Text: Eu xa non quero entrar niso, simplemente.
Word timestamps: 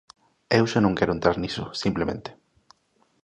Eu 0.59 0.63
xa 0.71 0.79
non 0.83 0.97
quero 0.97 1.15
entrar 1.15 1.35
niso, 1.39 1.63
simplemente. 1.83 2.29